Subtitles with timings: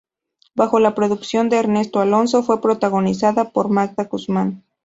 [0.55, 4.63] Bajo la producción de Ernesto Alonso, fue protagonizada por Magda Guzmán.